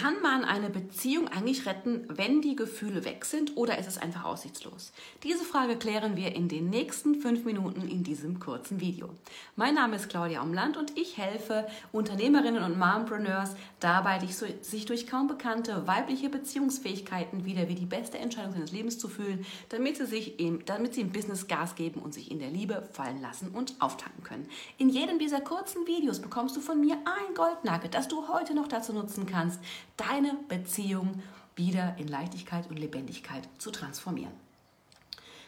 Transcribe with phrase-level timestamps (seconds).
[0.00, 4.26] Kann man eine Beziehung eigentlich retten, wenn die Gefühle weg sind oder ist es einfach
[4.26, 4.92] aussichtslos?
[5.24, 9.08] Diese Frage klären wir in den nächsten fünf Minuten in diesem kurzen Video.
[9.56, 15.26] Mein Name ist Claudia Umland und ich helfe Unternehmerinnen und Mompreneurs dabei, sich durch kaum
[15.26, 20.38] bekannte weibliche Beziehungsfähigkeiten wieder wie die beste Entscheidung seines Lebens zu fühlen, damit sie, sich
[20.38, 23.74] im, damit sie im Business Gas geben und sich in der Liebe fallen lassen und
[23.80, 24.48] auftanken können.
[24.76, 28.68] In jedem dieser kurzen Videos bekommst du von mir ein Goldnugget, das du heute noch
[28.68, 29.58] dazu nutzen kannst,
[29.98, 31.22] deine Beziehung
[31.56, 34.32] wieder in Leichtigkeit und Lebendigkeit zu transformieren.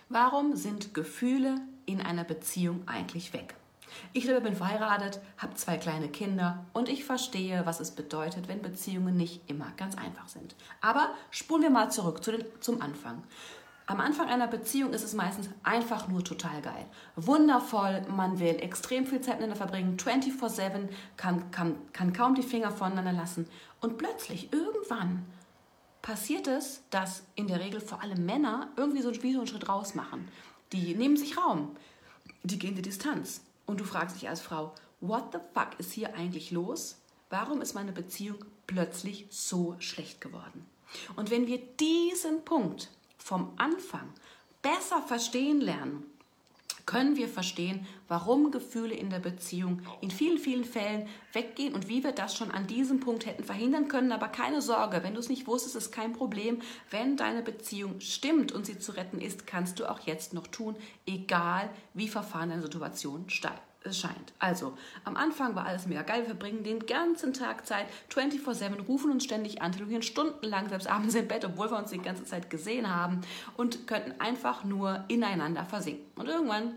[0.09, 3.55] Warum sind Gefühle in einer Beziehung eigentlich weg?
[4.13, 8.63] Ich selber bin verheiratet, habe zwei kleine Kinder und ich verstehe, was es bedeutet, wenn
[8.63, 10.55] Beziehungen nicht immer ganz einfach sind.
[10.81, 13.23] Aber spulen wir mal zurück zu den, zum Anfang.
[13.91, 16.87] Am Anfang einer Beziehung ist es meistens einfach nur total geil.
[17.17, 22.71] Wundervoll, man will extrem viel Zeit miteinander verbringen, 24-7, kann, kann, kann kaum die Finger
[22.71, 23.49] voneinander lassen.
[23.81, 25.27] Und plötzlich, irgendwann,
[26.03, 29.69] passiert es, dass in der Regel vor allem Männer irgendwie so, wie so einen Schritt
[29.69, 30.29] raus machen.
[30.71, 31.75] Die nehmen sich Raum,
[32.45, 33.43] die gehen die Distanz.
[33.67, 37.01] Und du fragst dich als Frau, what the fuck ist hier eigentlich los?
[37.29, 40.65] Warum ist meine Beziehung plötzlich so schlecht geworden?
[41.17, 42.89] Und wenn wir diesen Punkt
[43.23, 44.09] vom Anfang
[44.63, 46.05] besser verstehen lernen,
[46.87, 52.03] können wir verstehen, warum Gefühle in der Beziehung in vielen, vielen Fällen weggehen und wie
[52.03, 54.11] wir das schon an diesem Punkt hätten verhindern können.
[54.11, 56.61] Aber keine Sorge, wenn du es nicht wusstest, ist kein Problem.
[56.91, 60.75] Wenn deine Beziehung stimmt und sie zu retten ist, kannst du auch jetzt noch tun,
[61.07, 64.33] egal wie verfahren deine Situation steigt scheint.
[64.39, 66.21] Also, am Anfang war alles mega geil.
[66.21, 71.15] Wir verbringen den ganzen Tag Zeit, 24-7, rufen uns ständig an, telefonieren stundenlang, selbst abends
[71.15, 73.23] im Bett, obwohl wir uns die ganze Zeit gesehen haben
[73.57, 76.05] und könnten einfach nur ineinander versinken.
[76.17, 76.75] Und irgendwann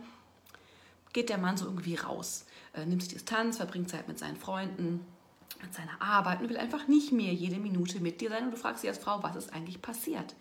[1.12, 5.06] geht der Mann so irgendwie raus, äh, nimmt sich Distanz, verbringt Zeit mit seinen Freunden,
[5.62, 8.46] mit seiner Arbeit und will einfach nicht mehr jede Minute mit dir sein.
[8.46, 10.36] Und du fragst dich als Frau, was ist eigentlich passiert?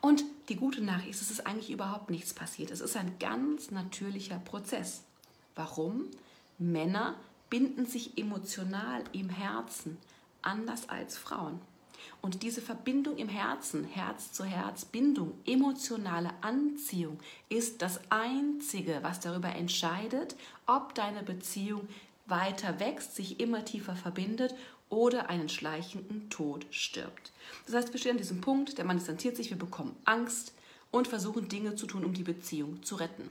[0.00, 2.70] Und die gute Nachricht ist, es ist eigentlich überhaupt nichts passiert.
[2.70, 5.04] Es ist ein ganz natürlicher Prozess.
[5.54, 6.08] Warum?
[6.58, 7.16] Männer
[7.50, 9.98] binden sich emotional im Herzen
[10.42, 11.60] anders als Frauen.
[12.20, 19.20] Und diese Verbindung im Herzen, Herz zu Herz, Bindung, emotionale Anziehung ist das Einzige, was
[19.20, 21.88] darüber entscheidet, ob deine Beziehung
[22.26, 24.54] weiter wächst, sich immer tiefer verbindet
[24.88, 27.32] oder einen schleichenden Tod stirbt.
[27.66, 30.52] Das heißt, wir stehen an diesem Punkt, der Mann distanziert sich, wir bekommen Angst
[30.90, 33.28] und versuchen Dinge zu tun, um die Beziehung zu retten.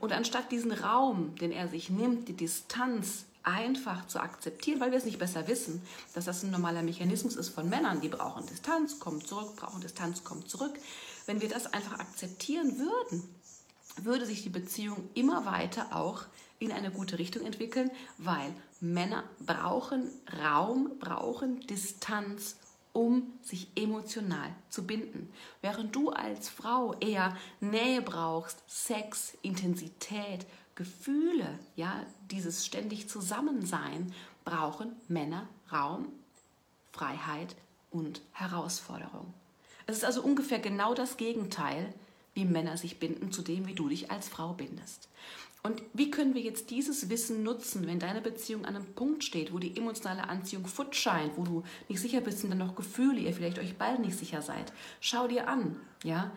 [0.00, 4.98] Und anstatt diesen Raum, den er sich nimmt, die Distanz einfach zu akzeptieren, weil wir
[4.98, 5.82] es nicht besser wissen,
[6.14, 10.24] dass das ein normaler Mechanismus ist von Männern, die brauchen Distanz, kommen zurück, brauchen Distanz,
[10.24, 10.78] kommen zurück.
[11.26, 13.22] Wenn wir das einfach akzeptieren würden,
[14.02, 16.24] würde sich die Beziehung immer weiter auch
[16.58, 20.10] in eine gute Richtung entwickeln, weil Männer brauchen
[20.42, 22.56] Raum, brauchen Distanz
[22.98, 25.32] um sich emotional zu binden.
[25.62, 30.44] Während du als Frau eher Nähe brauchst, Sex, Intensität,
[30.74, 34.12] Gefühle, ja, dieses ständig Zusammensein,
[34.44, 36.08] brauchen Männer Raum,
[36.90, 37.54] Freiheit
[37.92, 39.32] und Herausforderung.
[39.86, 41.94] Es ist also ungefähr genau das Gegenteil,
[42.34, 45.08] wie Männer sich binden zu dem, wie du dich als Frau bindest.
[45.62, 49.52] Und wie können wir jetzt dieses Wissen nutzen, wenn deine Beziehung an einem Punkt steht,
[49.52, 53.20] wo die emotionale Anziehung futsch scheint, wo du nicht sicher bist, sind dann noch Gefühle,
[53.20, 54.72] ihr vielleicht euch beide nicht sicher seid?
[55.00, 56.30] Schau dir an, ja?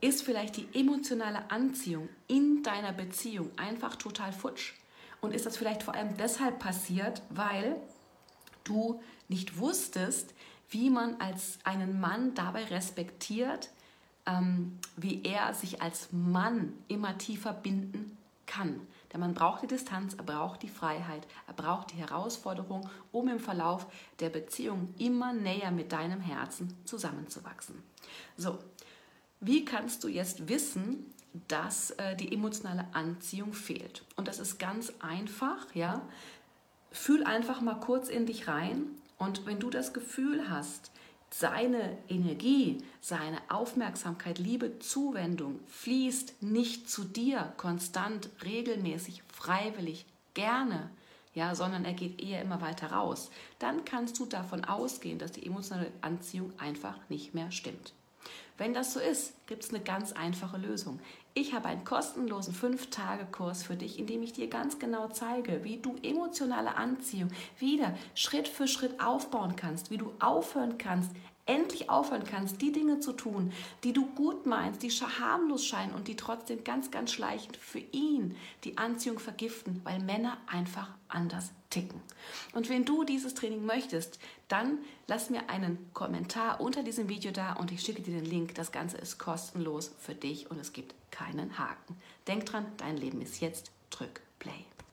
[0.00, 4.74] Ist vielleicht die emotionale Anziehung in deiner Beziehung einfach total futsch?
[5.20, 7.76] Und ist das vielleicht vor allem deshalb passiert, weil
[8.64, 10.34] du nicht wusstest,
[10.70, 13.70] wie man als einen Mann dabei respektiert,
[14.28, 18.16] ähm, wie er sich als Mann immer tiefer binden
[18.46, 18.80] kann.
[19.12, 23.40] Der Mann braucht die Distanz, er braucht die Freiheit, er braucht die Herausforderung, um im
[23.40, 23.86] Verlauf
[24.20, 27.82] der Beziehung immer näher mit deinem Herzen zusammenzuwachsen.
[28.36, 28.58] So,
[29.40, 31.14] wie kannst du jetzt wissen,
[31.46, 34.04] dass äh, die emotionale Anziehung fehlt?
[34.16, 36.02] Und das ist ganz einfach, ja.
[36.90, 38.86] Fühl einfach mal kurz in dich rein
[39.18, 40.90] und wenn du das Gefühl hast,
[41.30, 50.90] seine Energie, seine Aufmerksamkeit, Liebe, Zuwendung fließt nicht zu dir konstant, regelmäßig, freiwillig, gerne,
[51.34, 55.46] ja, sondern er geht eher immer weiter raus, dann kannst du davon ausgehen, dass die
[55.46, 57.92] emotionale Anziehung einfach nicht mehr stimmt.
[58.56, 60.98] Wenn das so ist, gibt es eine ganz einfache Lösung.
[61.32, 65.76] Ich habe einen kostenlosen 5-Tage-Kurs für dich, in dem ich dir ganz genau zeige, wie
[65.76, 71.12] du emotionale Anziehung wieder Schritt für Schritt aufbauen kannst, wie du aufhören kannst,
[71.48, 73.52] endlich aufhören kannst, die Dinge zu tun,
[73.82, 78.36] die du gut meinst, die harmlos scheinen und die trotzdem ganz, ganz schleichend für ihn
[78.64, 82.00] die Anziehung vergiften, weil Männer einfach anders ticken.
[82.52, 84.18] Und wenn du dieses Training möchtest,
[84.48, 88.54] dann lass mir einen Kommentar unter diesem Video da und ich schicke dir den Link.
[88.54, 91.96] Das Ganze ist kostenlos für dich und es gibt keinen Haken.
[92.26, 93.70] Denk dran, dein Leben ist jetzt.
[93.90, 94.64] Drück Play.